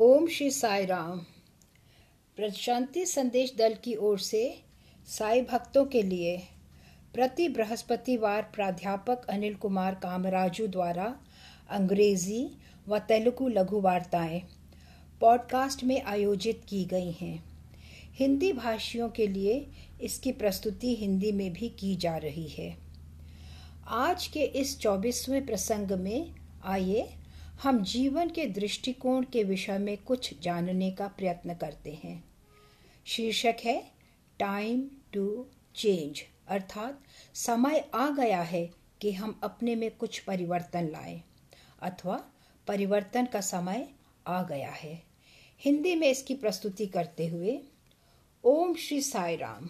ओम 0.00 0.26
श्री 0.26 0.50
साई 0.50 0.84
राम। 0.84 1.18
प्रशांति 2.36 3.06
संदेश 3.06 3.54
दल 3.58 3.74
की 3.74 3.94
ओर 3.94 4.18
से 4.18 4.62
साई 5.06 5.40
भक्तों 5.42 5.84
के 5.84 6.02
लिए 6.02 6.42
प्रति 7.14 7.48
बृहस्पतिवार 7.48 8.42
प्राध्यापक 8.54 9.26
अनिल 9.30 9.54
कुमार 9.54 9.94
कामराजू 9.94 10.66
द्वारा 10.66 11.20
अंग्रेज़ी 11.70 12.50
व 12.88 12.98
तेलुगु 12.98 13.48
लघु 13.48 13.80
वार्ताएँ 13.80 14.42
पॉडकास्ट 15.20 15.84
में 15.84 16.02
आयोजित 16.02 16.62
की 16.68 16.84
गई 16.84 17.12
हैं। 17.12 17.44
हिंदी 18.14 18.52
भाषियों 18.52 19.08
के 19.08 19.26
लिए 19.26 19.66
इसकी 20.00 20.32
प्रस्तुति 20.32 20.94
हिंदी 20.94 21.32
में 21.32 21.52
भी 21.52 21.68
की 21.68 21.96
जा 21.96 22.16
रही 22.16 22.48
है। 22.48 22.76
आज 23.88 24.26
के 24.26 24.40
इस 24.40 24.78
चौबीसवें 24.78 25.46
प्रसंग 25.46 25.92
में 25.92 26.34
आइए 26.64 27.08
हम 27.62 27.82
जीवन 27.82 28.30
के 28.30 28.46
दृष्टिकोण 28.46 29.24
के 29.24 29.44
विषय 29.44 29.78
में 29.78 29.98
कुछ 29.98 30.40
जानने 30.40 30.90
का 30.90 31.08
प्रयत्न 31.08 31.54
करते 31.54 31.92
हैं। 32.04 32.24
शीर्षक 33.06 33.56
है 33.64 33.92
टाइम 34.38 34.90
टू 35.12 35.46
चेंज 35.74 36.22
अर्थात, 36.48 37.00
समय 37.34 37.90
आ 37.94 38.10
गया 38.10 38.42
है 38.42 38.70
कि 39.00 39.12
हम 39.12 39.40
अपने 39.42 39.74
में 39.74 39.90
कुछ 39.90 40.18
परिवर्तन 40.18 40.88
लाएँ, 40.88 41.22
अथवा 41.82 42.24
परिवर्तन 42.66 43.26
का 43.26 43.40
समय 43.40 43.88
आ 44.26 44.42
गया 44.42 44.70
है। 44.70 45.02
हिंदी 45.60 45.94
में 45.94 46.08
इसकी 46.08 46.34
प्रस्तुति 46.34 46.86
करते 46.86 47.26
हुए, 47.26 47.60
ओम 48.44 48.74
श्री 48.74 49.02
साई 49.02 49.36
राम। 49.36 49.66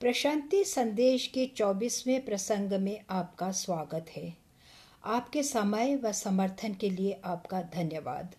प्रशांति 0.00 0.64
संदेश 0.64 1.26
के 1.26 1.46
चौबीसवें 1.46 2.24
प्रसंग 2.24 2.72
में 2.72 3.04
आपका 3.10 3.52
स्वागत 3.52 4.06
है। 4.16 4.43
आपके 5.06 5.42
समय 5.42 5.96
व 5.96 6.12
समर्थन 6.12 6.74
के 6.74 6.90
लिए 6.90 7.20
आपका 7.24 7.62
धन्यवाद। 7.62 8.34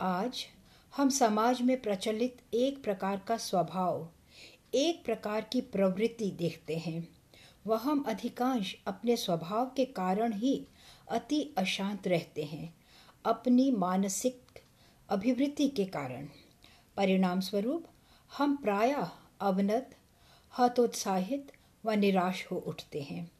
आज 0.00 0.46
हम 0.96 1.08
समाज 1.08 1.62
में 1.62 1.82
प्रचलित 1.82 2.36
एक 2.54 2.82
प्रकार 2.84 3.22
का 3.28 3.36
स्वभाव, 3.36 4.08
एक 4.74 5.04
प्रकार 5.04 5.40
की 5.40 5.60
प्रवृत्ति 5.60 6.30
देखते 6.30 6.76
हैं। 6.76 7.08
वह 7.66 7.78
हम 7.78 8.04
अधिकांश 8.08 8.76
अपने 8.86 9.16
स्वभाव 9.16 9.66
के 9.76 9.84
कारण 9.84 10.32
ही 10.32 10.66
अति 11.10 11.54
अशांत 11.58 12.08
रहते 12.08 12.44
हैं, 12.44 12.74
अपनी 13.24 13.70
मानसिक 13.70 14.40
अभिवृत्ति 15.08 15.68
के 15.68 15.84
कारण। 15.84 16.28
परिणाम 16.96 17.40
स्वरूप 17.40 17.86
हम 18.38 18.56
प्रायः 18.56 19.10
अवनत, 19.40 19.96
हतोत्साहित 20.58 21.52
व 21.84 21.90
निराश 21.90 22.46
हो 22.52 22.56
उठते 22.56 23.00
हैं। 23.00 23.30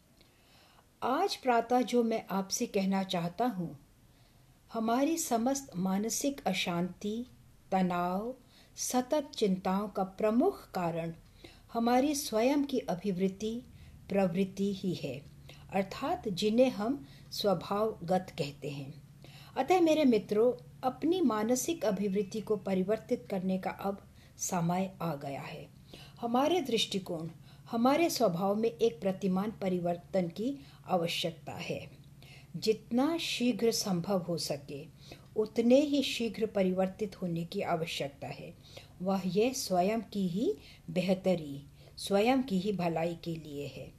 आज 1.02 1.36
प्रातः 1.36 1.80
जो 1.80 2.02
मैं 2.02 2.26
आपसे 2.30 2.66
कहना 2.66 3.02
चाहता 3.02 3.44
हूँ, 3.44 3.78
हमारी 4.72 5.18
समस्त 5.18 5.70
मानसिक 5.76 6.40
अशांति, 6.46 7.26
तनाव, 7.72 8.34
सतत 8.76 9.30
चिंताओं 9.36 9.88
का 9.88 10.02
प्रमुख 10.02 10.70
कारण 10.70 11.12
हमारी 11.72 12.14
स्वयं 12.14 12.64
की 12.64 12.78
अभिवृत्ति, 12.78 13.62
प्रवृत्ति 14.08 14.74
ही 14.74 14.94
है, 14.94 15.22
अर्थात 15.72 16.28
जिन्हें 16.28 16.70
हम 16.70 17.06
स्वभावगत 17.32 18.26
कहते 18.38 18.70
हैं। 18.70 19.02
अतः 19.56 19.80
मेरे 19.80 20.04
मित्रों, 20.04 20.52
अपनी 20.82 21.20
मानसिक 21.20 21.84
अभिवृत्ति 21.84 22.40
को 22.40 22.56
परिवर्तित 22.56 23.26
करने 23.30 23.58
का 23.58 23.70
अब 23.70 24.08
समय 24.38 24.94
आ 25.02 25.14
गया 25.14 25.40
है। 25.40 25.68
हमारे 26.20 26.60
दृष्टिकोण, 26.60 27.28
हमारे 27.70 28.10
स्वभाव 28.10 28.54
में 28.54 28.70
एक 28.70 29.00
प्रतिमान 29.00 29.50
परिवर्तन 29.50 30.28
की 30.28 30.66
आवश्यकता 30.90 31.52
है। 31.52 31.90
जितना 32.56 33.18
शीघ्र 33.18 33.72
संभव 33.72 34.18
हो 34.18 34.38
सके, 34.38 34.86
उतने 35.36 35.80
ही 35.80 36.02
शीघ्र 36.02 36.46
परिवर्तित 36.46 37.22
होने 37.22 37.44
की 37.44 37.60
आवश्यकता 37.60 38.28
है। 38.28 38.54
वह 39.02 39.22
यह 39.26 39.52
स्वयं 39.52 40.00
की 40.00 40.28
ही 40.28 40.54
बेहतरी, 40.90 41.66
स्वयं 41.96 42.42
की 42.42 42.58
ही 42.58 42.72
भलाई 42.72 43.14
के 43.14 43.34
लिए 43.36 43.66
है। 43.66 43.92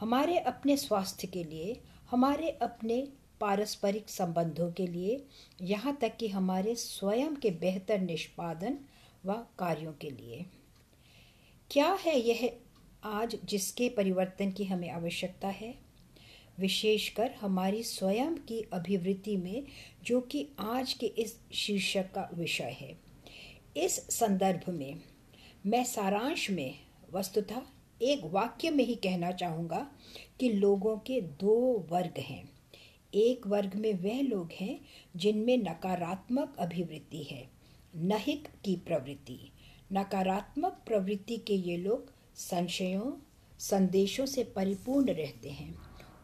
हमारे 0.00 0.38
अपने 0.38 0.76
स्वास्थ्य 0.76 1.26
के 1.26 1.44
लिए, 1.44 1.80
हमारे 2.10 2.50
अपने 2.50 3.08
पारस्परिक 3.40 4.10
संबंधों 4.10 4.72
के 4.72 4.86
लिए, 4.86 5.24
यहाँ 5.62 5.96
तक 5.96 6.16
कि 6.16 6.28
हमारे 6.28 6.74
स्वयं 6.74 7.36
के 7.36 7.50
बेहतर 7.50 8.00
निष्पादन 8.00 8.78
व 9.26 9.32
कार्यों 9.32 9.92
के 9.92 10.10
लिए। 10.10 10.46
क्या 11.70 11.92
है 11.92 12.20
यह 12.20 12.56
आज 13.04 13.38
जिसके 13.44 13.88
परिवर्तन 13.88 14.50
की 14.50 14.64
हमें 14.64 14.90
आवश्यकता 14.90 15.48
है? 15.48 15.89
विशेषकर 16.60 17.30
हमारी 17.40 17.82
स्वयं 17.82 18.34
की 18.38 18.60
अभिवृत्ति 18.72 19.36
में, 19.36 19.66
जो 20.04 20.20
कि 20.20 20.46
आज 20.60 20.92
के 20.92 21.06
इस 21.06 21.38
शीर्षक 21.54 22.12
का 22.14 22.28
विषय 22.34 22.76
है। 22.80 22.96
इस 23.76 23.96
संदर्भ 24.10 24.70
में 24.70 25.00
मैं 25.66 25.84
सारांश 25.84 26.50
में 26.50 26.74
वस्तुतः 27.12 27.62
एक 28.00 28.24
वाक्य 28.24 28.70
में 28.70 28.84
ही 28.84 28.94
कहना 28.94 29.30
चाहूँगा 29.32 29.86
कि 30.40 30.48
लोगों 30.48 30.96
के 30.96 31.20
दो 31.20 31.56
वर्ग 31.90 32.18
हैं। 32.18 32.48
एक 33.14 33.46
वर्ग 33.46 33.74
में 33.74 33.92
वह 33.94 34.20
लोग 34.22 34.52
हैं 34.52 34.78
जिनमें 35.16 35.56
नकारात्मक 35.58 36.56
अभिवृत्ति 36.58 37.22
है, 37.22 37.48
नहिक 37.96 38.48
की 38.64 38.76
प्रवृत्ति। 38.76 39.38
नकारात्मक 39.92 40.82
प्रवृत्ति 40.86 41.36
के 41.36 41.54
ये 41.54 41.76
लोग 41.76 42.12
संशयों, 42.36 43.12
संदेशों 43.60 44.26
से 44.26 44.44
परिपूर्ण 44.56 45.12
रहते 45.12 45.50
हैं। 45.50 45.74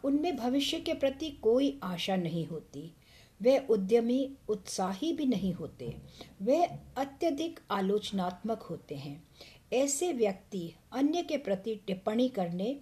उनमें 0.06 0.36
भविष्य 0.36 0.80
के 0.80 0.94
प्रति 0.94 1.30
कोई 1.30 1.80
आशा 1.82 2.16
नहीं 2.16 2.46
होती। 2.46 2.94
वे 3.42 3.58
उद्यमी 3.70 4.36
उत्साही 4.48 5.12
भी 5.12 5.26
नहीं 5.26 5.52
होते। 5.52 5.96
वे 6.42 6.64
अत्यधिक 6.96 7.60
आलोचनात्मक 7.70 8.62
होते 8.62 8.94
हैं। 8.94 9.28
ऐसे 9.72 10.12
व्यक्ति 10.12 10.72
अन्य 10.92 11.22
के 11.22 11.36
प्रति 11.36 11.80
टिप्पणी 11.86 12.28
करने, 12.28 12.80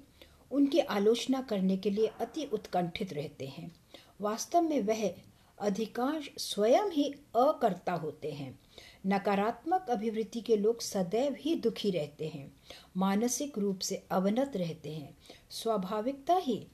उनकी 0.51 0.79
आलोचना 0.79 1.43
करने 1.43 1.77
के 1.77 1.91
लिए 1.91 2.07
अति 2.07 2.45
उत्कंठित 2.45 3.13
रहते 3.13 3.47
हैं। 3.47 3.77
वास्तव 4.21 4.63
में 4.63 4.81
वह 4.81 5.15
अधिकांश 5.61 6.31
स्वयं 6.39 6.91
ही 6.91 7.15
अकर्ता 7.37 7.93
होते 7.93 8.33
हैं। 8.33 8.59
नकारात्मक 9.07 9.87
अभिवृत्ति 9.91 10.41
के 10.41 10.57
लोग 10.57 10.81
सदैव 10.81 11.37
ही 11.41 11.55
दुखी 11.55 11.91
रहते 11.91 12.29
हैं। 12.29 12.57
मानसिक 12.97 13.59
रूप 13.59 13.79
से 13.79 14.07
अवनत 14.11 14.53
रहते 14.57 14.93
हैं। 14.93 15.17
स्वाभाविकता 15.51 16.35
ही 16.35 16.67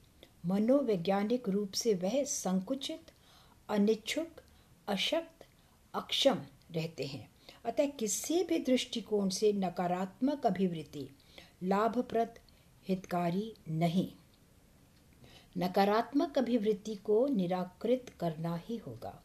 मनोवैज्ञानिक 0.45 1.49
रूप 1.49 1.71
से 1.71 1.93
वह 1.93 2.23
संकुचित, 2.23 3.01
अनिच्छुक, 3.69 4.27
अशक्त, 4.87 5.45
अक्षम 5.93 6.39
रहते 6.71 7.05
हैं। 7.05 7.31
अतः 7.65 7.85
किसी 7.85 8.43
भी 8.43 8.59
दृष्टिकोण 8.59 9.29
से 9.29 9.53
नकारात्मक 9.53 10.45
अभिवृत्ति 10.45 11.09
लाभप्रद, 11.63 12.39
हितकारी 12.87 13.53
नहीं। 13.69 14.11
नकारात्मक 15.57 16.37
अभिवृत्ति 16.37 16.95
को 16.95 17.27
निराकृत 17.27 18.15
करना 18.19 18.55
ही 18.55 18.77
होगा। 18.77 19.23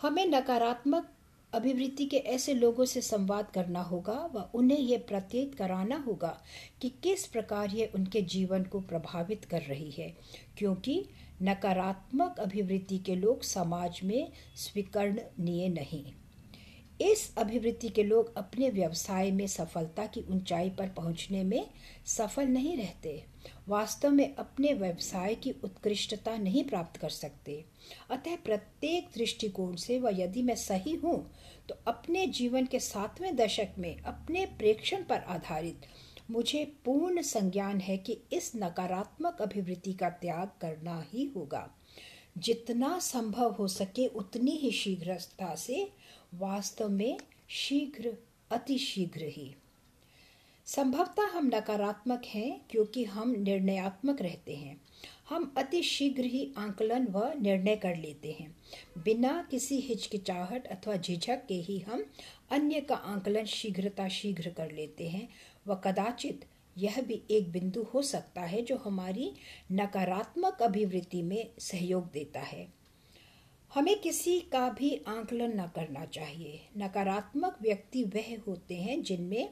हमें 0.00 0.26
नकारात्मक 0.26 1.12
अभिवृत्ति 1.52 2.04
के 2.06 2.16
ऐसे 2.16 2.54
लोगों 2.54 2.84
से 2.84 3.00
संवाद 3.00 3.50
करना 3.50 3.80
होगा 3.82 4.14
व 4.34 4.44
उन्हें 4.54 4.78
यह 4.78 5.04
प्रतीत 5.08 5.54
कराना 5.54 5.96
होगा 6.06 6.36
कि 6.82 6.88
किस 7.02 7.26
प्रकार 7.26 7.70
ये 7.70 7.90
उनके 7.94 8.22
जीवन 8.34 8.64
को 8.64 8.80
प्रभावित 8.82 9.44
कर 9.44 9.62
रही 9.62 9.90
है, 9.90 10.14
क्योंकि 10.58 11.04
नकारात्मक 11.42 12.38
अभिवृत्ति 12.40 12.98
के 12.98 13.14
लोग 13.16 13.42
समाज 13.42 14.00
में 14.04 14.32
स्वीकरणीय 14.56 15.68
नहीं। 15.70 16.04
इस 17.02 17.32
अभिवृत्ति 17.38 17.88
के 17.88 18.02
लोग 18.02 18.36
अपने 18.36 18.68
व्यवसाय 18.70 19.30
में 19.30 19.46
सफलता 19.46 20.04
की 20.06 20.24
ऊंचाई 20.30 20.70
पर 20.70 20.88
पहुँचने 20.88 21.42
में 21.44 21.66
सफल 22.06 22.46
नहीं 22.46 22.76
रहते, 22.76 23.22
वास्तव 23.68 24.10
में 24.10 24.34
अपने 24.34 24.72
व्यवसाय 24.74 25.34
की 25.34 25.54
उत्कृष्टता 25.64 26.36
नहीं 26.38 26.64
प्राप्त 26.64 27.00
कर 27.00 27.08
सकते। 27.10 27.64
अतः 28.10 28.36
प्रत्येक 28.36 29.08
दृष्टिकोण 29.14 29.74
से 29.76 29.98
व 29.98 30.10
यदि 30.12 30.42
मैं 30.42 30.54
सही 30.56 30.94
हूँ 30.94 31.30
तो 31.70 31.78
अपने 31.86 32.26
जीवन 32.26 32.66
के 32.66 32.80
सातवें 32.80 33.36
दशक 33.36 33.68
में, 33.78 34.02
अपने 34.02 34.46
प्रेक्षण 34.46 35.04
पर 35.04 35.18
आधारित, 35.18 35.80
मुझे 36.30 36.64
पूर्ण 36.84 37.22
संज्ञान 37.22 37.80
है 37.80 37.98
कि 37.98 38.18
इस 38.32 38.52
नकारात्मक 38.56 39.42
अभिवृत्ति 39.42 39.92
का 39.92 40.10
त्याग 40.10 40.48
करना 40.60 41.06
ही 41.12 41.24
होगा। 41.24 41.74
जितना 42.38 42.98
संभव 42.98 43.52
हो 43.52 43.68
सके 43.68 44.06
उतनी 44.06 44.50
ही 44.50 44.70
शीघ्रता 44.70 45.54
से, 45.54 45.92
वास्तव 46.34 46.88
में 46.88 47.18
शीघ्र, 47.48 48.16
अति 48.50 48.78
शीघ्र 48.78 49.22
ही। 49.22 49.54
संभवतः 50.66 51.26
हम 51.26 51.50
नकारात्मक 51.54 52.22
हैं 52.24 52.60
क्योंकि 52.70 53.04
हम 53.04 53.30
निर्णयात्मक 53.30 54.22
रहते 54.22 54.56
हैं। 54.56 54.80
हम 55.30 55.54
अति 55.56 55.82
शीघ्र 55.82 56.24
ही 56.24 56.52
आंकलन 56.58 57.06
व 57.10 57.32
निर्णय 57.40 57.76
कर 57.76 57.96
लेते 57.96 58.32
हैं। 58.32 58.56
बिना 59.04 59.48
किसी 59.50 59.76
हिचकिचाहट 59.80 60.66
अथवा 60.66 60.96
झिझक 60.96 61.46
के 61.48 61.54
ही 61.54 61.78
हम 61.78 62.04
अन्य 62.50 62.80
का 62.80 62.94
आंकलन 62.94 63.44
शीघ्रता 63.44 64.08
शीघ्र 64.08 64.50
कर 64.50 64.72
लेते 64.72 65.08
हैं 65.08 65.28
व 65.66 65.74
कदाचित 65.74 66.44
यह 66.78 67.00
भी 67.00 67.22
एक 67.30 67.52
बिंदु 67.52 67.82
हो 67.82 68.02
सकता 68.02 68.40
है 68.40 68.62
जो 68.62 68.76
हमारी 68.76 69.32
नकारात्मक 69.72 70.62
अभिवृत्ति 70.62 71.22
में 71.22 71.50
सहयोग 71.58 72.10
देता 72.12 72.40
है। 72.40 72.66
हमें 73.74 74.00
किसी 74.00 74.40
का 74.40 74.68
भी 74.68 75.00
आंकलन 75.08 75.60
न 75.60 75.66
करना 75.74 76.04
चाहिए। 76.04 76.60
नकारात्मक 76.76 77.58
व्यक्ति 77.62 78.04
वह 78.04 78.36
होते 78.46 78.74
हैं 78.74 79.02
जिनमें 79.02 79.50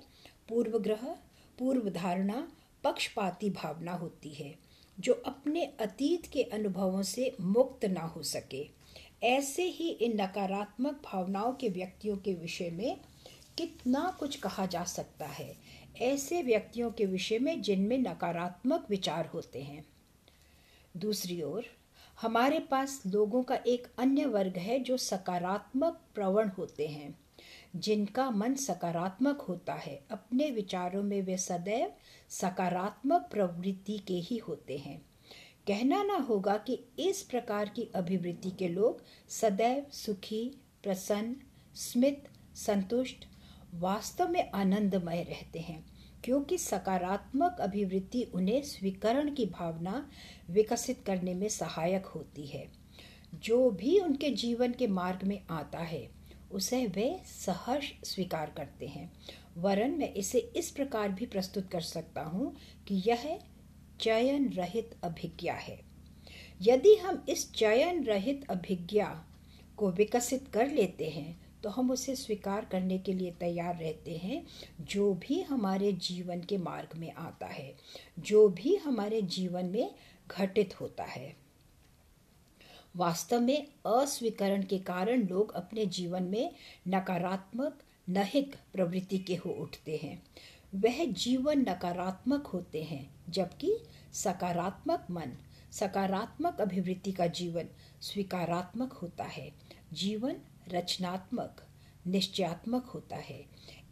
पूर्वग्रह 0.49 1.17
पूर्व 1.59 1.89
धारणा 1.91 2.49
पक्षपाती 2.85 3.51
भावना 3.51 3.93
होती 3.93 4.29
है। 4.29 4.68
जो 5.01 5.13
अपने 5.13 5.65
अतीत 5.65 6.27
के 6.27 6.43
अनुभवों 6.43 7.03
से 7.03 7.37
मुक्त 7.41 7.85
ना 7.85 8.01
हो 8.01 8.23
सके। 8.23 8.69
ऐसे 9.23 9.63
ही 9.63 9.89
इन 9.89 10.21
नकारात्मक 10.21 11.03
भावनाओं 11.05 11.53
के 11.53 11.69
व्यक्तियों 11.69 12.17
के 12.17 12.35
विषय 12.35 12.71
में 12.71 13.01
कितना 13.59 14.17
कुछ 14.21 14.37
कहा 14.37 14.67
जा 14.67 14.85
सकता 14.85 15.27
है। 15.27 15.57
ऐसे 16.01 16.43
व्यक्तियों 16.43 16.91
के 16.91 17.07
विषय 17.07 17.39
में 17.39 17.63
जिनमें 17.63 17.99
नकारात्मक 17.99 18.87
विचार 18.91 19.27
होते 19.27 19.63
हैं। 19.63 19.87
दूसरी 20.97 21.43
ओर, 21.43 21.65
हमारे 22.21 22.61
पास 22.61 23.03
लोगों 23.07 23.43
का 23.43 23.55
एक 23.55 23.89
अन्य 23.99 24.27
वर्ग 24.27 24.57
है 24.57 24.81
जो 24.81 24.97
सकारात्मक 24.97 26.01
प्रवण 26.15 26.49
होते 26.49 26.89
हैं। 26.89 27.19
जिनका 27.77 28.31
मन 28.31 28.55
सकारात्मक 28.55 29.41
होता 29.41 29.75
है, 29.75 30.05
अपने 30.11 30.51
विचारों 30.51 31.03
में 31.03 31.23
वे 31.23 31.37
सदैव 31.37 31.93
सकारात्मक 32.29 33.29
प्रवृत्ति 33.31 33.99
के 33.99 34.15
ही 34.15 34.37
होते 34.37 34.79
हैं। 34.79 35.03
कहना 35.67 36.03
ना 36.03 36.17
होगा 36.17 36.57
कि 36.57 36.85
इस 36.99 37.23
प्रकार 37.23 37.69
की 37.69 37.91
अभिवृत्ति 37.95 38.51
के 38.51 38.69
लोग 38.69 39.03
सदैव 39.29 39.87
सुखी, 39.93 40.61
प्रसन्न, 40.83 41.37
स्मित, 41.75 42.29
संतुष्ट, 42.55 43.27
वास्तव 43.75 44.29
में 44.29 44.51
आनंदमय 44.51 45.23
रहते 45.23 45.59
हैं, 45.59 45.85
क्योंकि 46.25 46.59
सकारात्मक 46.59 47.57
अभिवृत्ति 47.61 48.23
उन्हें 48.35 48.63
स्वीकरण 48.63 49.35
की 49.35 49.47
भावना 49.47 50.11
विकसित 50.51 51.03
करने 51.07 51.35
में 51.35 51.49
सहायक 51.49 52.07
होती 52.07 52.47
है। 52.47 52.69
जो 53.35 53.71
भी 53.71 53.99
उनके 53.99 54.31
जीवन 54.31 54.73
के 54.73 54.87
मार्ग 54.87 55.27
में 55.27 55.47
आता 55.51 55.79
है 55.79 56.18
उसे 56.51 56.85
वे 56.87 57.09
सहर्ष 57.27 57.93
स्वीकार 58.05 58.53
करते 58.57 58.87
हैं। 58.87 59.11
वरन 59.59 59.91
मैं 59.91 60.13
इसे 60.15 60.39
इस 60.57 60.71
प्रकार 60.71 61.09
भी 61.09 61.27
प्रस्तुत 61.27 61.69
कर 61.71 61.81
सकता 61.81 62.23
हूँ 62.23 62.55
कि 62.89 63.03
यह 63.07 63.39
चयन 64.01 64.49
रहित 64.53 64.97
अभिज्ञा 65.05 65.55
है। 65.55 65.79
यदि 66.61 66.95
हम 66.97 67.25
इस 67.29 67.53
चयन 67.53 68.05
रहित 68.05 68.47
अभिज्ञा 68.51 69.09
को 69.77 69.91
विकसित 69.91 70.49
कर 70.49 70.71
लेते 70.71 71.09
हैं 71.09 71.41
तो 71.63 71.69
हम 71.69 71.91
उसे 71.91 72.15
स्वीकार 72.17 72.65
करने 72.65 72.99
के 72.99 73.13
लिए 73.13 73.31
तैयार 73.31 73.77
रहते 73.77 74.17
हैं, 74.17 74.45
जो 74.81 75.13
भी 75.15 75.41
हमारे 75.43 75.93
जीवन 75.93 76.41
के 76.41 76.59
मार्ग 76.59 76.97
में 76.97 77.13
आता 77.13 77.47
है, 77.47 77.75
जो 78.19 78.49
भी 78.49 78.75
हमारे 78.77 79.23
जीवन 79.23 79.67
में 79.67 79.95
घटित 80.29 80.81
होता 80.81 81.05
है। 81.05 81.35
वास्तव 82.97 83.41
में 83.41 83.67
अस्वीकरण 83.87 84.63
के 84.63 84.79
कारण 84.79 85.29
लोग 85.29 85.53
अपने 85.53 85.87
जीवन 85.87 86.23
में 86.23 86.55
नकारात्मक, 86.89 87.83
नहिक 88.09 88.57
प्रवृत्ति 88.73 89.19
के 89.19 89.35
हो 89.35 89.51
उठते 89.51 90.01
हैं। 90.03 90.23
वह 90.75 91.05
जीवन 91.05 91.59
नकारात्मक 91.59 92.47
होते 92.47 92.83
हैं, 92.83 93.11
जबकि 93.29 93.79
सकारात्मक 94.13 95.07
मन, 95.11 95.33
सकारात्मक 95.73 96.61
अभिवृत्ति 96.61 97.13
का 97.13 97.27
जीवन 97.27 97.69
स्वीकारात्मक 98.01 98.93
होता 98.93 99.25
है। 99.25 99.53
जीवन 99.93 100.37
रचनात्मक, 100.69 101.67
निश्चयात्मक 102.07 102.85
होता 102.85 103.17
है। 103.17 103.45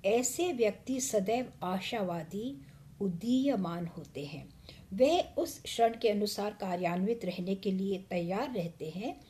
ऐसे 0.05 0.53
व्यक्ति 0.53 1.01
सदैव 1.01 1.53
आशावादी, 1.63 2.67
उदीयमान 3.01 3.87
होते 3.87 4.25
हैं। 4.25 4.56
वह 4.93 5.35
उस 5.39 5.61
क्षण 5.61 5.95
के 6.03 6.09
अनुसार 6.09 6.51
कार्यान्वित 6.51 7.25
रहने 7.25 7.55
के 7.55 7.73
लिए 7.73 7.99
तैयार 8.11 8.55
रहते 8.55 8.91
हैं, 8.91 9.21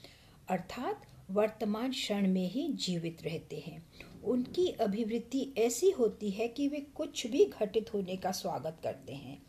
अर्थात 0.49 1.07
वर्तमान 1.31 1.91
क्षण 1.91 2.29
में 2.29 2.51
ही 2.51 2.69
जीवित 2.69 3.23
रहते 3.23 3.63
हैं। 3.67 3.87
उनकी 4.25 4.69
अभिवृत्ति 4.69 5.55
ऐसी 5.59 5.91
होती 5.91 6.31
है 6.31 6.49
कि 6.49 6.69
वे 6.69 6.81
कुछ 6.81 7.27
भी 7.27 7.45
घटित 7.45 7.95
होने 7.95 8.17
का 8.17 8.31
स्वागत 8.31 8.81
करते 8.83 9.13
हैं, 9.13 9.43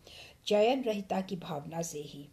चयन 0.45 0.83
रहता 0.83 1.21
की 1.21 1.35
भावना 1.35 1.81
से 1.81 1.99
ही। 1.99 2.27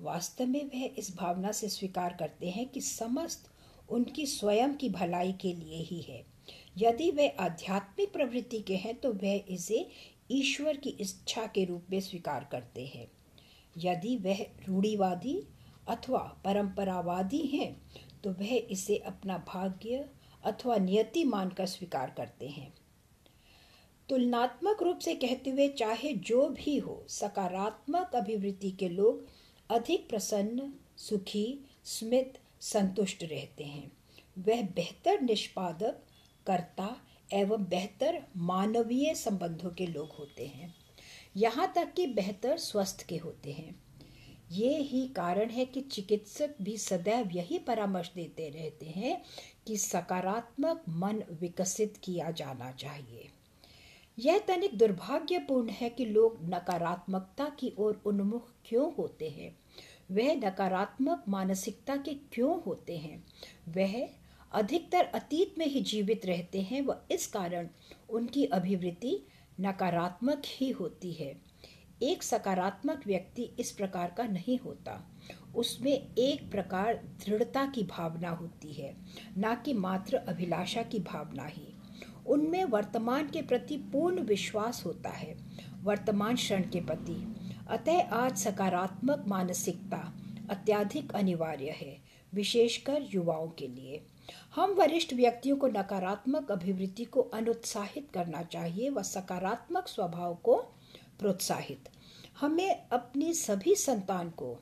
वास्तव 0.00 0.46
में 0.46 0.64
वह 0.64 0.90
इस 0.98 1.16
भावना 1.16 1.52
से 1.52 1.68
स्वीकार 1.68 2.16
करते 2.18 2.50
हैं 2.50 2.68
कि 2.68 2.80
समस्त 2.80 3.50
उनकी 3.88 4.26
स्वयं 4.26 4.74
की 4.74 4.88
भलाई 4.88 5.32
के 5.32 5.52
लिए 5.52 5.82
ही 5.82 6.00
है। 6.00 6.24
यदि 6.78 7.10
वे 7.10 7.28
आध्यात्मिक 7.28 8.12
प्रवृत्ति 8.12 8.60
के 8.60 8.76
हैं 8.76 8.94
तो 8.94 9.12
वह 9.12 9.44
इसे 9.48 9.88
ईश्वर 10.30 10.76
की 10.76 10.90
इच्छा 10.90 11.46
के 11.46 11.64
रूप 11.64 11.86
में 11.90 12.00
स्वीकार 12.00 12.48
करते 12.52 12.86
हैं। 12.86 13.10
यदि 13.76 14.16
वह 14.16 14.46
रूढ़ीवादी 14.68 15.42
अथवा 15.88 16.18
परंपरावादी 16.44 17.46
हैं 17.46 17.70
तो 18.24 18.30
वह 18.30 18.54
इसे 18.70 18.96
अपना 18.96 19.38
भाग्य 19.48 20.08
अथवा 20.44 20.76
नियति 20.76 21.24
मानकर 21.24 21.66
स्वीकार 21.66 22.10
करते 22.10 22.48
हैं। 22.48 22.72
तुलनात्मक 24.08 24.82
रूप 24.82 24.98
से 24.98 25.14
कहते 25.14 25.50
हुए 25.50 25.68
चाहे 25.68 26.12
जो 26.12 26.48
भी 26.48 26.76
हो, 26.78 27.04
सकारात्मक 27.08 28.14
अभिवृत्ति 28.14 28.70
के 28.70 28.88
लोग 28.88 29.26
अधिक 29.70 30.08
प्रसन्न, 30.08 30.72
सुखी, 30.96 31.64
स्मित, 31.84 32.38
संतुष्ट 32.60 33.22
रहते 33.22 33.64
हैं। 33.64 33.90
वह 34.38 34.62
बेहतर 34.62 35.20
निष्पादक, 35.20 36.02
कर्ता 36.46 36.96
एवं 37.32 37.64
बेहतर 37.64 38.24
मानवीय 38.36 39.14
संबंधों 39.14 39.70
के 39.70 39.86
लोग 39.86 40.12
होते 40.12 40.46
हैं। 40.46 40.74
यहाँ 41.36 41.72
तक 41.76 41.92
कि 41.94 42.06
बेहतर 42.06 42.56
स्वस्थ 42.56 43.06
के 43.08 43.16
होते 43.16 43.52
हैं। 43.52 43.82
ये 44.52 44.78
ही 44.78 45.08
कारण 45.08 45.50
है 45.50 45.64
कि 45.64 45.80
चिकित्सक 45.80 46.54
भी 46.62 46.78
सदैव 46.78 47.30
यही 47.32 47.58
परामर्श 47.58 48.12
देते 48.14 48.48
रहते 48.48 48.86
हैं 48.86 49.22
कि 49.66 49.76
सकारात्मक 49.76 50.84
मन 50.88 51.22
विकसित 51.40 51.96
किया 52.02 52.30
जाना 52.30 52.72
चाहिए। 52.72 53.28
यह 54.18 54.38
तनिक 54.38 54.78
दुर्भाग्यपूर्ण 54.78 55.68
है 55.68 55.90
कि 55.90 56.04
लोग 56.04 56.38
नकारात्मकता 56.42 57.48
की 57.48 57.72
ओर 57.78 58.02
उन्मुख 58.06 58.50
क्यों 58.64 58.94
होते 58.94 59.28
हैं? 59.28 59.58
वह 60.10 60.34
नकारात्मक 60.34 61.24
मानसिकता 61.28 61.96
के 61.96 62.14
क्यों 62.14 62.62
होते 62.62 62.98
हैं? 62.98 63.24
वह 63.68 64.08
अधिकतर 64.52 65.04
अतीत 65.04 65.54
में 65.58 65.66
ही 65.66 65.80
जीवित 65.80 66.26
रहते 66.26 66.60
हैं 66.60 66.82
व 66.82 66.96
इस 67.10 67.26
कारण 67.26 67.68
उनकी 68.10 68.44
अभिवृत्ति 68.44 69.18
नकारात्मक 69.60 70.42
ही 70.46 70.70
होती 70.70 71.12
है। 71.12 71.36
एक 72.02 72.22
सकारात्मक 72.22 73.06
व्यक्ति 73.06 73.42
इस 73.60 73.70
प्रकार 73.70 74.14
का 74.16 74.24
नहीं 74.24 74.58
होता। 74.58 75.10
उसमें 75.56 76.14
एक 76.18 76.50
प्रकार 76.50 76.94
दृढ़ता 76.94 77.66
की 77.66 77.82
भावना 77.82 78.30
होती 78.30 78.72
है, 78.72 78.96
ना 79.38 79.54
कि 79.54 79.72
मात्र 79.74 80.16
अभिलाषा 80.16 80.82
की 80.82 80.98
भावना 80.98 81.46
ही। 81.46 81.66
उनमें 82.26 82.64
वर्तमान 82.64 83.28
के 83.28 83.42
प्रति 83.42 83.76
पूर्ण 83.76 84.20
विश्वास 84.20 84.82
होता 84.86 85.10
है, 85.10 85.36
वर्तमान 85.82 86.34
क्षण 86.34 86.62
के 86.62 86.80
प्रति। 86.80 87.34
अतः 87.68 88.00
आज 88.02 88.36
सकारात्मक 88.36 89.24
मानसिकता 89.28 90.14
अत्याधिक 90.50 91.12
अनिवार्य 91.12 91.70
है, 91.70 91.98
विशेषकर 92.34 93.06
युवाओं 93.10 93.48
के 93.48 93.66
लिए। 93.66 94.02
हम 94.54 94.70
वरिष्ठ 94.70 95.14
व्यक्तियों 95.14 95.56
को 95.56 95.66
नकारात्मक 95.66 96.50
अभिवृत्ति 96.50 97.04
को 97.04 97.20
अनुत्साहित 97.20 98.08
करना 98.14 98.42
चाहिए 98.42 98.88
व 98.90 99.02
सकारात्मक 99.02 99.88
स्वभाव 99.88 100.34
को 100.34 100.56
प्रोत्साहित। 101.18 101.88
हमें 102.40 102.88
अपनी 102.92 103.34
सभी 103.34 103.74
संतान 103.74 104.30
को 104.30 104.58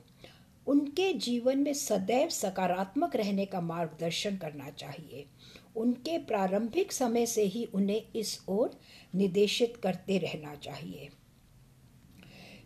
उनके 0.67 1.13
जीवन 1.13 1.59
में 1.59 1.73
सदैव 1.73 2.29
सकारात्मक 2.29 3.15
रहने 3.15 3.45
का 3.45 3.61
मार्गदर्शन 3.61 4.37
करना 4.37 4.69
चाहिए। 4.69 5.25
उनके 5.75 6.17
प्रारंभिक 6.17 6.91
समय 6.91 7.25
से 7.25 7.43
ही 7.43 7.65
उन्हें 7.65 8.01
इस 8.15 8.41
ओर 8.47 8.79
निर्देशित 9.15 9.77
करते 9.77 10.17
रहना 10.17 10.55
चाहिए। 10.55 11.09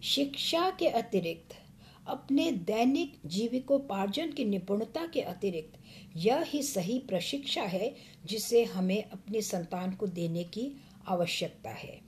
शिक्षा 0.01 0.69
के 0.69 0.87
अतिरिक्त 0.87 1.60
अपने 2.07 2.51
दैनिक 2.51 3.19
जीविकोपार्जन 3.25 4.31
की 4.31 4.45
निपुणता 4.45 5.05
के 5.05 5.21
अतिरिक्त, 5.21 5.79
यह 6.17 6.41
ही 6.41 6.63
सही 6.63 6.99
प्रशिक्षा 6.99 7.61
है 7.61 7.95
जिसे 8.25 8.63
हमें 8.63 9.03
अपनी 9.03 9.41
संतान 9.41 9.91
को 9.91 10.07
देने 10.07 10.43
की 10.43 10.71
आवश्यकता 11.07 11.69
है। 11.69 11.99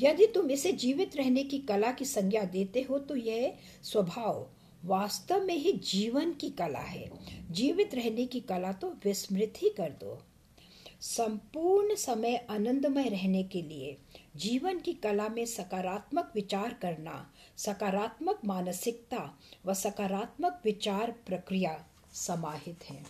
यदि 0.00 0.26
तुम 0.26 0.50
इसे 0.50 0.72
जीवित 0.72 1.16
रहने 1.16 1.44
की 1.44 1.58
कला 1.58 1.92
की 1.92 2.04
संज्ञा 2.04 2.42
देते 2.44 2.82
हो 2.82 2.98
तो 2.98 3.16
यह 3.16 3.54
स्वभाव 3.82 4.46
वास्तव 4.84 5.44
में 5.44 5.56
ही 5.56 5.72
जीवन 5.72 6.32
की 6.32 6.50
कला 6.50 6.78
है। 6.78 7.10
जीवित 7.50 7.94
रहने 7.94 8.26
की 8.26 8.40
कला 8.40 8.72
तो 8.72 8.88
विस्मृत 9.04 9.54
ही 9.56 9.68
कर 9.68 9.90
दो। 9.90 10.22
संपूर्ण 11.00 11.94
समय 11.94 12.46
आनंदमय 12.50 13.08
रहने 13.08 13.42
के 13.42 13.62
लिए, 13.62 13.96
जीवन 14.36 14.78
की 14.78 14.92
कला 14.92 15.28
में 15.28 15.46
सकारात्मक 15.46 16.32
विचार 16.34 16.74
करना 16.82 17.31
सकारात्मक 17.58 18.40
मानसिकता 18.44 19.18
व 19.66 19.74
सकारात्मक 19.74 20.60
विचार 20.64 21.10
प्रक्रिया 21.26 21.76
समाहित 22.14 22.84
है। 22.84 23.02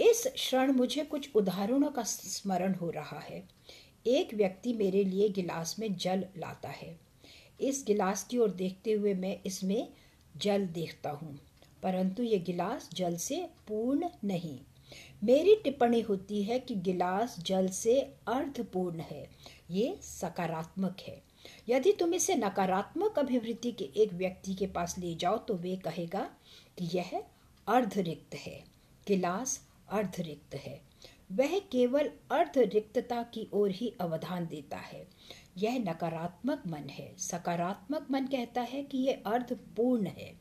इस 0.00 0.26
क्षण 0.26 0.72
मुझे 0.72 1.04
कुछ 1.04 1.28
उदाहरणों 1.36 1.90
का 1.90 2.02
स्मरण 2.02 2.74
हो 2.74 2.90
रहा 2.90 3.18
है। 3.20 3.42
एक 4.06 4.34
व्यक्ति 4.34 4.72
मेरे 4.72 5.04
लिए 5.04 5.28
गिलास 5.28 5.76
में 5.78 5.94
जल 5.96 6.24
लाता 6.38 6.68
है। 6.68 6.96
इस 7.60 7.84
गिलास 7.86 8.24
की 8.24 8.38
ओर 8.38 8.50
देखते 8.52 8.92
हुए 8.92 9.14
मैं 9.14 9.36
इसमें 9.46 9.88
जल 10.34 10.66
देखता 10.68 11.10
हूँ, 11.10 11.38
परंतु 11.82 12.22
ये 12.22 12.38
गिलास 12.38 12.88
जल 12.94 13.16
से 13.16 13.36
पूर्ण 13.68 14.08
नहीं। 14.24 14.58
मेरी 15.24 15.54
टिप्पणी 15.54 16.00
होती 16.00 16.42
है 16.42 16.58
कि 16.58 16.74
गिलास 16.76 17.36
जल 17.40 17.68
से 17.68 18.00
अर्धपूर्ण 18.28 19.00
है। 19.00 19.26
ये 19.70 19.96
सकारात्मक 20.02 21.00
है। 21.00 21.20
यदि 21.68 21.92
तुम 21.92 22.14
इसे 22.14 22.34
नकारात्मक 22.34 23.18
अभिवृत्ति 23.18 23.72
के 23.72 23.84
एक 23.84 24.12
व्यक्ति 24.12 24.54
के 24.54 24.66
पास 24.66 24.98
ले 24.98 25.14
जाओ 25.14 25.38
तो 25.38 25.54
वे 25.54 25.76
कहेगा 25.76 26.30
कि 26.78 26.88
यह 26.94 27.22
अर्धरिक्त 27.68 28.34
है, 28.34 28.64
गिलास 29.08 29.68
अर्धरिक्त 29.88 30.54
है। 30.54 30.80
वह 31.32 31.58
केवल 31.58 32.10
अर्धरिक्तता 32.30 33.22
की 33.22 33.48
ओर 33.52 33.70
ही 33.70 33.94
अवधान 34.00 34.46
देता 34.46 34.76
है। 34.76 35.06
यह 35.58 35.78
नकारात्मक 35.78 36.62
मन 36.66 36.88
है। 36.88 37.16
सकारात्मक 37.18 38.06
मन 38.10 38.26
कहता 38.26 38.60
है 38.60 38.82
कि 38.82 38.98
यह 38.98 39.22
अर्धपूर्ण 39.26 40.06
है। 40.06 40.34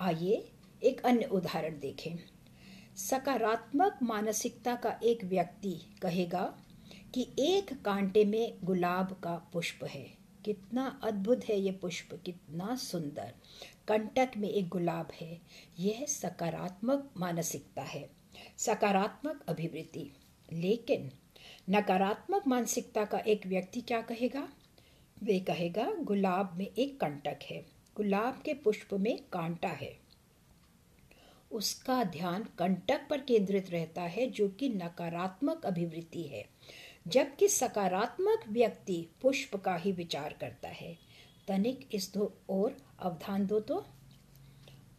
आइए 0.00 0.52
एक 0.82 1.00
अन्य 1.00 1.24
उदाहरण 1.24 1.78
देखें। 1.78 2.16
सकारात्मक 2.96 3.98
मानसिकता 4.02 4.74
का 4.74 5.00
एक 5.02 5.24
व्यक्ति 5.24 5.80
कहेगा 6.02 6.58
कि 7.14 7.28
एक 7.38 7.82
कांटे 7.82 8.24
में 8.24 8.58
गुलाब 8.64 9.20
का 9.24 9.50
पुष्प 9.52 9.84
है। 9.84 10.17
कितना 10.44 11.00
अद्भुत 11.04 11.44
है 11.44 11.60
ये 11.60 11.72
पुष्प, 11.72 12.22
कितना 12.24 12.76
सुंदर। 12.76 13.34
कंटक 13.88 14.30
में 14.36 14.48
एक 14.48 14.68
गुलाब 14.68 15.08
है, 15.20 15.40
यह 15.78 16.06
सकारात्मक 16.06 17.10
मानसिकता 17.16 17.82
है, 17.82 18.10
सकारात्मक 18.58 19.44
अभिवृत्ति। 19.48 20.10
लेकिन 20.52 21.10
नकारात्मक 21.70 22.46
मानसिकता 22.46 23.04
का 23.04 23.18
एक 23.18 23.46
व्यक्ति 23.46 23.80
क्या 23.80 24.00
कहेगा? 24.00 24.48
वे 25.22 25.40
कहेगा, 25.40 25.92
गुलाब 25.92 26.54
में 26.56 26.66
एक 26.78 27.00
कंटक 27.00 27.38
है, 27.42 27.66
गुलाब 27.96 28.42
के 28.44 28.54
पुष्प 28.54 28.94
में 28.94 29.18
कांटा 29.32 29.68
है। 29.68 29.98
उसका 31.50 32.04
ध्यान 32.04 32.44
कंटक 32.58 33.06
पर 33.10 33.20
केंद्रित 33.20 33.70
रहता 33.70 34.02
है, 34.02 34.30
जो 34.30 34.48
कि 34.48 34.68
नकारात्मक 34.68 35.66
अभिवृत्ति 35.66 36.22
है। 36.22 36.44
जबकि 37.08 37.48
सकारात्मक 37.48 38.44
व्यक्ति 38.48 39.08
पुष्प 39.22 39.56
का 39.56 39.76
ही 39.76 39.92
विचार 39.92 40.36
करता 40.40 40.68
है। 40.68 40.98
तनिक 41.48 41.88
इस 41.92 42.14
दो 42.14 42.38
और 42.50 42.76
अवधान 42.98 43.46
दो 43.46 43.60
तो। 43.60 43.86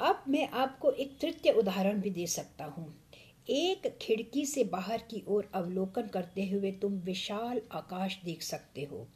अब 0.02 0.24
मैं 0.28 0.50
आपको 0.50 0.92
एक 0.92 1.18
तृतीय 1.22 1.52
उदाहरण 1.52 2.02
भी 2.02 2.10
दे 2.10 2.28
सकता 2.28 2.66
हूँ। 2.66 3.04
एक 3.50 3.98
खिड़की 4.02 4.46
से 4.46 4.64
बाहर 4.64 4.98
की 4.98 5.24
ओर 5.28 5.52
अवलोकन 5.54 6.08
करते 6.08 6.48
हुए 6.48 6.72
तुम 6.72 6.94
विशाल 6.94 7.62
आकाश 7.72 8.20
देख 8.26 8.42
सकते 8.42 8.84
हो। 8.84 9.08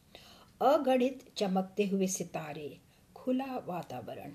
अगणित 0.61 1.31
चमकते 1.37 1.85
हुए 1.85 2.07
सितारे, 2.07 2.77
खुला 3.15 3.63
वातावरण। 3.67 4.31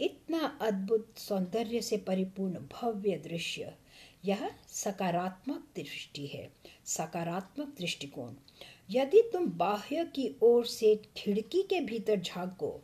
इतना 0.00 0.58
अद्भुत 0.62 1.14
सौंदर्य 1.18 1.80
से 1.80 1.96
परिपूर्ण 1.96 2.54
भव्य 2.54 3.16
दृश्य। 3.16 3.74
यह 4.24 4.50
सकारात्मक 4.68 5.68
दृष्टि 5.76 6.26
है। 6.26 6.50
सकारात्मक 6.84 7.74
दृष्टिकोण। 7.78 8.34
यदि 8.90 9.22
तुम 9.32 9.46
बाह्य 9.46 10.04
की 10.04 10.36
ओर 10.42 10.66
से 10.66 11.02
खिड़की 11.16 11.62
के 11.62 11.80
भीतर 11.80 12.20
झांको 12.20 12.80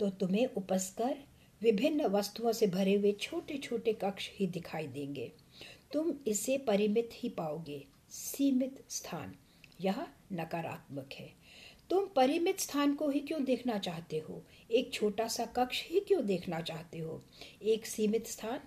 तो 0.00 0.10
तुम्हें 0.10 0.46
उपस्कर 0.46 1.16
विभिन्न 1.62 2.06
वस्तुओं 2.06 2.52
से 2.52 2.66
भरे 2.66 2.94
हुए 2.94 3.12
छोटे 3.12 3.58
छोटे 3.58 3.92
कक्ष 3.92 4.28
ही 4.32 4.46
दिखाई 4.46 4.86
देंगे। 4.86 5.32
तुम 5.92 6.12
इसे 6.26 6.58
परिमित 6.58 7.10
ही 7.12 7.28
पाओगे। 7.28 7.84
सीमित 8.10 8.84
स्थान। 8.90 9.34
यह 9.80 10.06
नकारात्मक 10.32 11.08
है। 11.12 11.32
तुम 11.90 12.06
परिमित 12.06 12.60
स्थान 12.60 12.94
को 12.94 13.08
ही 13.10 13.20
क्यों 13.20 13.44
देखना 13.44 13.78
चाहते 13.78 14.18
हो? 14.18 14.42
एक 14.70 14.92
छोटा 14.92 15.28
सा 15.28 15.46
कक्ष 15.46 15.88
ही 15.88 16.00
क्यों 16.00 16.26
देखना 16.26 16.60
चाहते 16.60 16.98
हो? 16.98 17.22
एक 17.62 17.86
सीमित 17.86 18.26
स्थान 18.26 18.60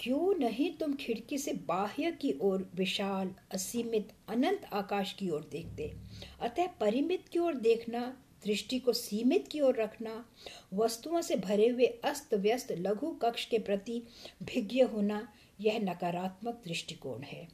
क्यों 0.00 0.34
नहीं 0.38 0.70
तुम 0.70 0.94
खिड़की 0.94 1.38
से 1.38 1.52
बाह्य 1.52 2.12
की 2.12 2.34
ओर 2.40 2.70
विशाल, 2.74 3.34
असीमित, 3.50 4.12
अनंत 4.28 4.64
आकाश 4.72 5.12
की 5.12 5.30
ओर 5.30 5.48
देखते? 5.52 5.96
अतः 6.40 6.66
परिमित 6.66 7.28
की 7.28 7.38
ओर 7.38 7.54
देखना, 7.54 8.22
दृष्टि 8.44 8.78
को 8.78 8.92
सीमित 8.92 9.48
की 9.48 9.60
ओर 9.60 9.76
रखना, 9.76 10.26
वस्तुओं 10.74 11.20
से 11.20 11.36
भरे 11.36 11.68
हुए 11.68 11.86
अस्त 11.86 12.34
व्यस्त 12.34 12.72
लघु 12.72 13.10
कक्ष 13.10 13.44
के 13.44 13.58
प्रति 13.58 14.02
भिज्ञ 14.42 14.82
होना, 14.82 15.32
यह 15.60 15.78
नकारात्मक 15.78 16.62
दृष्टिकोण 16.64 17.22
है। 17.22 17.48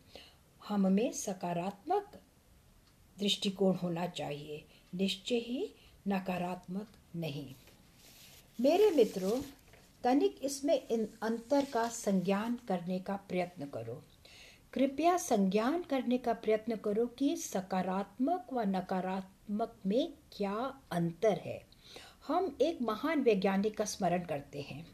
हम 0.69 0.93
में 0.93 1.13
सकारात्मक 1.13 2.21
दृष्टिकोण 3.19 3.75
होना 3.75 4.07
चाहिए। 4.07 4.65
निश्चय 4.95 5.37
ही 5.37 5.75
नकारात्मक 6.09 6.89
नहीं। 7.17 7.55
मेरे 8.61 8.91
मित्रों 8.91 9.43
तनिक 10.05 10.41
इसमें 10.43 10.89
इन 10.89 11.09
अंतर 11.23 11.65
का 11.65 11.89
संज्ञान 11.89 12.59
करने 12.69 12.99
का 12.99 13.17
प्रयत्न 13.17 13.67
करो। 13.67 14.03
कृपया 14.73 15.17
संज्ञान 15.17 15.83
करने 15.83 16.19
का 16.19 16.33
प्रयत्न 16.33 16.77
करो 16.77 17.07
कि 17.07 17.37
सकारात्मक 17.37 18.47
व 18.53 18.61
नकारात्मक 18.61 19.77
में 19.87 20.13
क्या 20.33 20.81
अंतर 20.93 21.41
है। 21.45 21.63
हम 22.27 22.57
एक 22.61 22.83
महान 22.83 23.21
वैज्ञानिक 23.21 23.77
का 23.77 23.85
स्मरण 23.85 24.25
करते 24.25 24.61
हैं, 24.61 24.87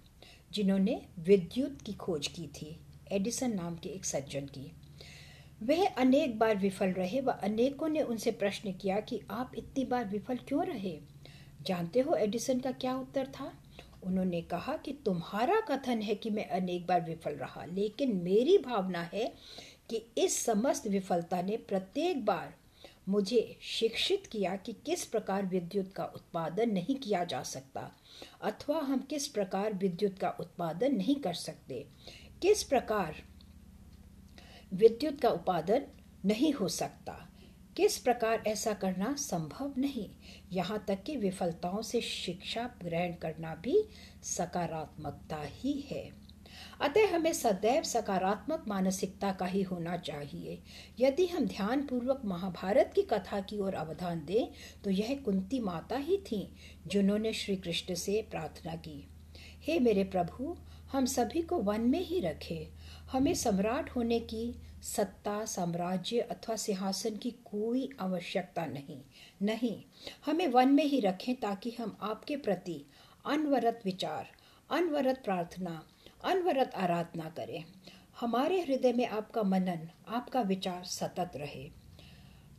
जिन्होंने 0.52 1.06
विद्युत 1.18 1.82
की 1.82 1.92
खोज 1.92 2.26
की 2.26 2.46
थी, 2.46 2.80
एडिसन 3.12 3.54
नाम 3.54 3.76
के 3.76 3.88
एक 3.88 4.04
सज्जन 4.04 4.46
की। 4.46 4.72
वह 5.62 5.86
अनेक 5.88 6.38
बार 6.38 6.56
विफल 6.56 6.86
रहे 6.86 7.20
व 7.20 7.30
अनेकों 7.30 7.88
ने 7.88 8.02
उनसे 8.02 8.30
प्रश्न 8.30 8.72
किया 8.72 9.00
कि 9.00 9.20
आप 9.30 9.52
इतनी 9.58 9.84
बार 9.84 10.04
विफल 10.04 10.36
क्यों 10.36 10.66
रहे? 10.66 10.98
जानते 11.62 12.00
हो 12.00 12.14
एडिसन 12.14 12.60
का 12.60 12.72
क्या 12.72 12.96
उत्तर 12.96 13.26
था? 13.26 13.52
उन्होंने 14.02 14.40
कहा 14.42 14.76
कि 14.76 14.92
तुम्हारा 15.04 15.60
कथन 15.60 16.02
है 16.02 16.14
कि 16.14 16.30
मैं 16.30 16.48
अनेक 16.48 16.86
बार 16.86 17.00
विफल 17.00 17.32
रहा, 17.32 17.64
लेकिन 17.64 18.16
मेरी 18.16 18.58
भावना 18.58 19.02
है 19.02 19.32
कि 19.90 20.04
इस 20.18 20.36
समस्त 20.44 20.86
विफलता 20.86 21.42
ने 21.42 21.56
प्रत्येक 21.56 22.24
बार 22.24 22.54
मुझे 23.08 23.58
शिक्षित 23.62 24.26
किया 24.26 24.56
कि 24.56 24.72
किस 24.86 25.04
प्रकार 25.04 25.46
विद्युत 25.46 25.92
का 25.92 26.04
उत्पादन 26.04 26.70
नहीं 26.70 26.94
किया 26.94 27.22
जा 27.24 27.42
सकता, 27.42 27.90
अथवा 28.42 28.80
हम 28.80 28.98
किस 29.00 29.26
प्रकार 29.28 29.74
विद्युत 29.74 30.18
का 30.18 30.30
उत्पादन 30.40 30.96
नहीं 30.96 31.14
कर 31.16 31.34
सकते, 31.34 31.86
किस 32.42 32.62
प्रकार 32.62 33.22
विद्युत 34.72 35.20
का 35.20 35.28
उत्पादन 35.28 35.86
नहीं 36.24 36.52
हो 36.52 36.68
सकता। 36.68 37.27
किस 37.78 37.96
प्रकार 37.98 38.42
ऐसा 38.46 38.72
करना 38.72 39.14
संभव 39.14 39.74
नहीं। 39.78 40.08
यहाँ 40.52 40.84
तक 40.88 41.02
कि 41.02 41.16
विफलताओं 41.16 41.82
से 41.82 42.00
शिक्षा 42.00 42.62
ग्रहण 42.82 43.12
करना 43.12 43.54
भी 43.54 43.84
सकारात्मकता 44.22 45.40
ही 45.44 45.72
है। 45.90 46.02
अतः 46.80 47.14
हमें 47.14 47.32
सदैव 47.32 47.82
सकारात्मक 47.82 48.64
मानसिकता 48.68 49.32
का 49.32 49.46
ही 49.46 49.62
होना 49.62 49.96
चाहिए। 49.96 50.58
यदि 51.00 51.26
हम 51.26 51.46
ध्यान 51.46 51.86
पूर्वक 51.86 52.22
महाभारत 52.24 52.92
की 52.94 53.02
कथा 53.02 53.40
की 53.40 53.58
ओर 53.58 53.74
अवधान 53.74 54.24
दें 54.26 54.46
तो 54.84 54.90
यह 54.90 55.22
कुंती 55.24 55.60
माता 55.60 55.96
ही 55.96 56.16
थी 56.16 56.48
जिन्होंने 56.86 57.32
श्री 57.32 57.56
कृष्ण 57.56 57.94
से 57.94 58.22
प्रार्थना 58.30 58.74
की। 58.76 59.08
हे 59.62 59.78
मेरे 59.78 60.04
प्रभु, 60.04 60.56
हम 60.92 61.06
सभी 61.06 61.42
को 61.42 61.56
वन 61.56 61.80
में 61.80 62.00
ही 62.00 62.20
रखे। 62.20 62.68
हमें 63.12 63.34
सम्राट 63.34 63.90
होने 63.90 64.20
की 64.20 64.54
सत्ता, 64.82 65.44
साम्राज्य 65.44 66.20
अथवा 66.20 66.56
सिंहासन 66.56 67.16
की 67.16 67.30
कोई 67.30 67.90
आवश्यकता 68.00 68.66
नहीं। 68.66 69.00
नहीं, 69.42 69.84
हमें 70.26 70.48
वन 70.48 70.68
में 70.68 70.84
ही 70.84 71.00
रखें 71.00 71.34
ताकि 71.34 71.70
हम 71.70 71.98
आपके 72.00 72.36
प्रति 72.36 72.84
अनवरत 73.26 73.80
विचार, 73.84 74.28
अनवरत 74.70 75.22
प्रार्थना, 75.24 75.88
अनवरत 76.24 76.74
आराधना 76.74 77.28
करें। 77.28 77.64
हमारे 78.20 78.60
हृदय 78.60 78.92
में 78.92 79.06
आपका 79.06 79.42
मनन, 79.42 79.88
आपका 80.08 80.40
विचार 80.40 80.84
सतत 80.84 81.32
रहे। 81.36 81.70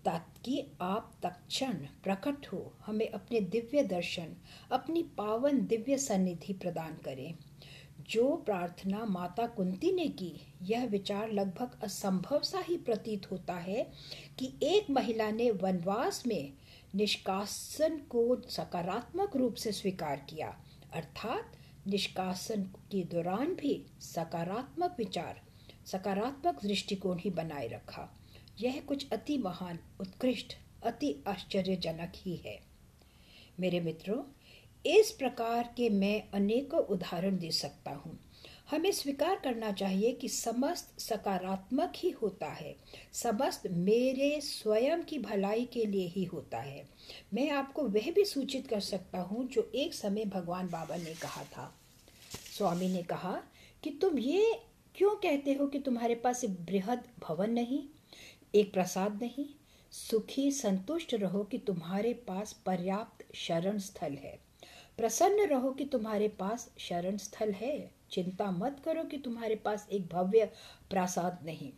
ताकि 0.06 0.72
आप 0.82 1.14
तक्षण 1.24 1.74
प्रकट 1.74 2.48
हो, 2.48 2.74
हमें 2.86 3.10
अपने 3.10 3.40
दिव्य 3.40 3.84
दर्शन, 3.84 4.36
अपनी 4.72 5.04
पावन 5.04 5.66
दिव्य 5.66 5.98
सन्निधि 5.98 6.54
प्रदान 6.54 6.98
करें। 7.06 7.38
जो 8.10 8.36
प्रार्थना 8.36 9.06
माता 9.06 9.48
कुंती 9.48 9.92
ने 9.92 10.08
की, 10.08 10.54
यह 10.62 10.86
विचार 10.86 11.32
लगभग 11.32 11.80
असंभव 11.84 12.40
सा 12.40 12.60
ही 12.60 12.78
प्रतीत 12.78 13.32
होता 13.32 13.54
है 13.54 13.92
कि 14.40 14.54
एक 14.64 14.90
महिला 14.90 15.32
ने 15.32 15.52
वनवास 15.52 16.24
में 16.28 16.54
निष्कासन 16.96 17.98
को 17.98 18.42
सकारात्मक 18.50 19.36
रूप 19.36 19.56
से 19.56 19.72
स्वीकार 19.72 20.26
किया। 20.30 20.60
अर्थात 20.94 21.52
निष्कासन 21.88 22.64
के 22.64 23.04
दौरान 23.04 23.54
भी 23.54 23.86
सकारात्मक 24.00 24.96
विचार, 24.98 25.42
सकारात्मक 25.86 26.62
दृष्टिकोण 26.62 27.18
ही 27.18 27.30
बनाए 27.30 27.68
रखा। 27.68 28.10
यह 28.62 28.82
कुछ 28.88 29.10
अति 29.10 29.38
महान, 29.38 29.80
उत्कृष्ट, 30.00 30.54
अति 30.84 31.24
आश्चर्यजनक 31.28 32.14
ही 32.16 32.36
है। 32.36 32.60
मेरे 33.60 33.80
मित्रों 33.80 34.24
इस 34.86 35.12
प्रकार 35.12 35.74
के 35.78 35.90
मैं 35.90 36.30
अनेकों 36.34 36.80
उदाहरण 36.80 37.38
दे 37.38 37.52
सकता 37.52 37.92
हूँ। 37.92 38.20
हमें 38.70 38.92
स्वीकार 38.92 39.36
करना 39.36 39.72
चाहिए 39.72 40.12
कि 40.12 40.30
समस्त 40.30 41.00
सकारात्मक 41.00 41.94
ही 41.96 42.10
होता 42.10 42.48
है। 42.48 42.76
समस्त 43.14 43.64
मेरे 43.72 44.42
स्वयं 44.42 45.04
की 45.04 45.20
भलाई 45.20 45.66
के 45.66 45.86
लिए 45.86 46.08
ही 46.08 46.24
होता 46.24 46.58
है। 46.58 46.90
मैं 47.34 47.50
आपको 47.50 47.84
वह 47.84 48.12
भी 48.12 48.26
सूचित 48.26 48.68
कर 48.68 48.80
सकता 48.80 49.22
हूँ 49.22 49.48
जो 49.48 49.72
एक 49.76 49.94
समय 49.94 50.26
भगवान 50.26 50.68
बाबा 50.68 50.96
ने 50.96 51.14
कहा 51.14 51.44
था। 51.44 51.80
स्वामी 52.58 52.88
ने 52.88 53.04
कहा 53.04 53.42
कि 53.84 53.90
तुम 53.90 54.20
ये 54.20 54.60
क्यों 54.96 55.16
कहते 55.16 55.54
हो 55.54 55.68
कि 55.68 55.80
तुम्हारे 55.80 56.16
पास 56.16 56.44
एक 56.44 56.66
बृहद 56.66 57.04
भवन 57.20 57.52
नहीं, 57.52 57.84
एक 58.56 58.74
प्रसाद 58.74 59.22
नहीं? 59.22 59.46
सुखी 59.92 60.52
संतुष्ट 60.52 61.14
रहो 61.14 61.44
कि 61.44 61.58
तुम्हारे 61.58 62.14
पास 62.14 62.54
पर्याप्त 62.66 63.36
शरण 63.36 63.78
स्थल 63.78 64.14
है। 64.14 64.49
प्रसन्न 65.00 65.46
रहो 65.48 65.72
कि 65.72 65.86
तुम्हारे 65.86 66.28
पास 66.28 66.70
शरण 66.80 67.18
स्थल 67.18 67.52
है। 67.52 67.92
चिंता 68.12 68.50
मत 68.52 68.82
करो 68.86 69.04
कि 69.04 69.18
तुम्हारे 69.18 69.56
पास 69.56 69.88
एक 69.92 70.08
भव्य 70.08 70.46
प्रासाद 70.90 71.38
नहीं। 71.46 71.70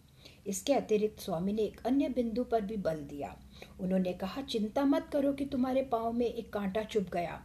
इसके 0.48 0.74
अतिरिक्त 0.74 1.20
स्वामी 1.20 1.54
ने 1.54 1.62
एक 1.62 1.86
अन्य 1.86 2.10
बिंदु 2.10 2.44
पर 2.44 2.62
भी 2.62 2.78
बल 2.78 2.96
दिया। 2.96 3.36
उन्होंने 3.80 4.14
कहा, 4.14 4.42
चिंता 4.42 4.86
मत 4.86 5.10
करो 5.14 5.34
कि 5.34 5.46
तुम्हारे 5.46 5.82
पाँव 5.82 6.12
में 6.12 6.26
एक 6.26 6.52
कांटा 6.54 6.84
चुभ 6.84 7.10
गया। 7.14 7.40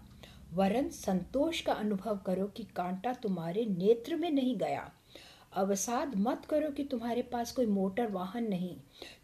वरन 0.54 0.88
संतोष 0.88 1.60
का 1.60 1.72
अनुभव 1.72 2.16
करो 2.16 2.46
कि 2.46 2.62
कांटा 2.76 3.12
तुम्हारे 3.12 3.64
नेत्र 3.64 4.16
में 4.16 4.30
नहीं 4.30 4.56
गया। 4.56 4.90
अवसाद 5.52 6.12
मत 6.16 6.44
करो 6.44 6.70
कि 6.70 6.84
तुम्हारे 6.84 7.22
पास 7.22 7.52
कोई 7.52 7.66
मोटर 7.66 8.10
वाहन 8.10 8.48
नहीं, 8.48 8.76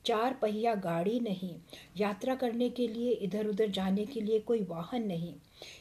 चार 0.04 0.32
पहिया 0.32 0.75
गाड़ी 0.75 1.21
नहीं, 1.21 1.54
यात्रा 1.97 2.35
करने 2.35 2.68
के 2.71 2.88
लिए 2.88 3.11
इधर 3.11 3.47
उधर 3.47 3.71
जाने 3.71 4.04
के 4.06 4.21
लिए 4.21 4.38
कोई 4.40 4.62
वाहन 4.62 5.02
नहीं। 5.02 5.35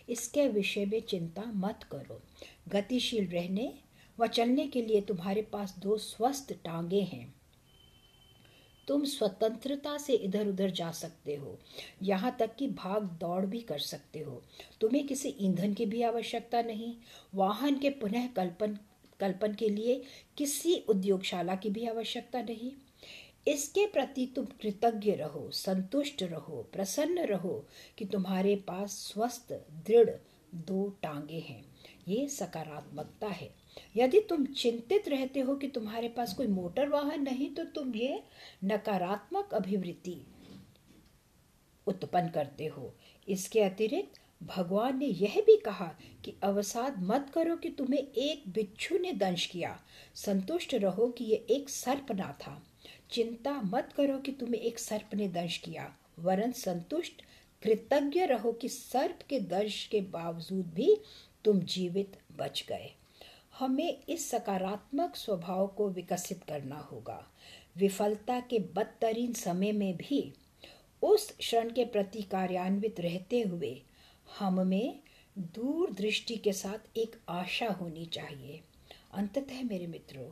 इसके 0.09 0.47
विषय 0.47 0.85
में 0.85 1.01
चिंता 1.01 1.43
मत 1.45 1.79
करो। 1.91 2.21
गतिशील 2.67 3.27
रहने 3.27 3.73
व 4.19 4.27
चलने 4.27 4.67
के 4.67 4.81
लिए 4.81 5.01
तुम्हारे 5.01 5.41
पास 5.41 5.75
दो 5.79 5.97
स्वस्थ 5.97 6.53
टांगे 6.53 7.01
हैं। 7.01 7.35
तुम 8.87 9.03
स्वतंत्रता 9.03 9.97
से 9.97 10.13
इधर 10.13 10.47
उधर 10.47 10.69
जा 10.69 10.91
सकते 10.91 11.35
हो। 11.35 11.59
यहाँ 12.03 12.35
तक 12.39 12.55
कि 12.55 12.67
भाग 12.67 13.03
दौड़ 13.03 13.45
भी 13.45 13.61
कर 13.61 13.79
सकते 13.79 14.19
हो। 14.19 14.43
तुम्हें 14.81 15.07
किसी 15.07 15.35
ईंधन 15.39 15.73
की 15.73 15.85
भी 15.85 16.01
आवश्यकता 16.01 16.61
नहीं। 16.61 16.95
वाहन 17.35 17.79
के 17.79 17.89
पुनः 17.89 18.27
कल्पन 18.27 18.77
कल्पन 19.19 19.53
के 19.53 19.69
लिए 19.69 20.03
किसी 20.37 20.75
उद्योगशाला 20.89 21.55
की 21.55 21.69
भी 21.69 21.87
आवश्यकता 21.87 22.41
नहीं। 22.41 22.71
इसके 23.47 23.87
प्रति 23.87 24.33
तुम 24.35 24.45
कृतज्ञ 24.45 25.11
रहो, 25.11 25.49
संतुष्ट 25.51 26.23
रहो, 26.23 26.69
प्रसन्न 26.73 27.19
रहो 27.19 27.67
कि 27.97 28.05
तुम्हारे 28.05 28.55
पास 28.55 28.91
स्वस्थ, 28.91 29.53
दृढ़ 29.71 30.09
दो 30.55 30.97
टांगे 31.01 31.39
हैं। 31.39 31.65
ये 32.07 32.27
सकारात्मकता 32.27 33.27
है। 33.27 33.55
यदि 33.97 34.19
तुम 34.19 34.45
चिंतित 34.45 35.09
रहते 35.09 35.39
हो 35.39 35.55
कि 35.55 35.67
तुम्हारे 35.67 36.09
पास 36.09 36.33
कोई 36.33 36.47
मोटर 36.47 36.89
वाहन 36.89 37.21
नहीं 37.21 37.49
तो 37.55 37.63
तुम 37.63 37.95
ये 37.95 38.23
नकारात्मक 38.63 39.53
अभिवृत्ति 39.53 40.21
उत्पन्न 41.87 42.29
करते 42.29 42.65
हो। 42.65 42.95
इसके 43.27 43.61
अतिरिक्त 43.61 44.43
भगवान 44.43 44.99
ने 44.99 45.05
यह 45.05 45.43
भी 45.47 45.57
कहा 45.57 45.95
कि 46.25 46.35
अवसाद 46.43 47.01
मत 47.01 47.31
करो 47.33 47.55
कि 47.55 47.69
तुम्हें 47.69 48.07
एक 48.07 48.43
बिच्छू 48.49 48.97
ने 48.97 49.11
दंश 49.11 49.45
किया। 49.45 49.79
संतुष्ट 50.15 50.73
रहो 50.73 51.07
कि 51.07 51.25
यह 51.25 51.45
एक 51.49 51.69
सर्प 51.69 52.11
ना 52.11 52.37
था। 52.41 52.63
चिंता 53.11 53.61
मत 53.61 53.93
करो 53.97 54.17
कि 54.17 54.31
तुम्हें 54.31 54.61
एक 54.61 54.79
सर्प 54.79 55.15
ने 55.15 55.27
दंश 55.27 55.57
किया। 55.57 55.95
वरन 56.19 56.51
संतुष्ट, 56.51 57.21
कृतज्ञ 57.63 58.25
रहो 58.25 58.51
कि 58.51 58.69
सर्प 58.69 59.19
के 59.29 59.39
दर्श 59.39 59.87
के 59.87 60.01
बावजूद 60.01 60.65
भी 60.65 60.97
तुम 61.43 61.59
जीवित 61.59 62.17
बच 62.37 62.65
गए। 62.69 62.91
हमें 63.59 64.03
इस 64.09 64.29
सकारात्मक 64.29 65.15
स्वभाव 65.15 65.67
को 65.67 65.89
विकसित 65.89 66.43
करना 66.43 66.79
होगा। 66.79 67.27
विफलता 67.77 68.39
के 68.39 68.59
बदतरीन 68.59 69.33
समय 69.33 69.71
में 69.71 69.97
भी 69.97 70.33
उस 71.01 71.31
क्षण 71.31 71.71
के 71.71 71.85
प्रति 71.85 72.21
कार्यान्वित 72.21 72.99
रहते 72.99 73.41
हुए 73.41 73.81
हम 74.39 74.67
में 74.67 74.99
दूरदृष्टि 75.37 76.35
के 76.35 76.53
साथ 76.53 76.97
एक 76.97 77.15
आशा 77.29 77.67
होनी 77.67 78.05
चाहिए। 78.05 78.61
अंततः 79.13 79.63
मेरे 79.63 79.87
मित्रों, 79.87 80.29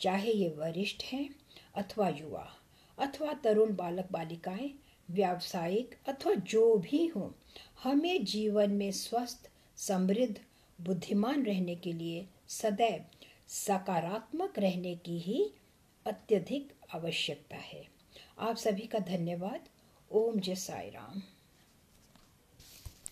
चाहे 0.00 0.32
ये 0.32 0.48
वरिष्ठ 0.48 1.02
हैं 1.02 1.28
अथवा 1.74 2.08
युवा, 2.08 2.48
अथवा 2.98 3.32
तरुण 3.32 3.76
बालक 3.76 4.08
बालिकाएँ, 4.12 4.70
व्यावसायिक 5.10 5.94
अथवा 6.08 6.34
जो 6.34 6.76
भी 6.76 7.06
हो, 7.06 7.34
हमें 7.82 8.24
जीवन 8.24 8.70
में 8.70 8.92
स्वस्थ, 8.92 9.50
समृद्ध, 9.76 10.40
बुद्धिमान 10.80 11.44
रहने 11.44 11.74
के 11.74 11.92
लिए 11.92 12.26
सदैव 12.48 13.04
सकारात्मक 13.48 14.58
रहने 14.58 14.96
की 14.96 15.18
ही 15.18 15.52
अत्यधिक 16.06 16.72
आवश्यकता 16.94 17.56
है। 17.56 17.86
आप 18.38 18.56
सभी 18.56 18.86
का 18.86 18.98
धन्यवाद। 18.98 19.68
ओम 20.10 20.40
जय 20.40 20.54
साई 20.54 20.90
राम 20.90 21.22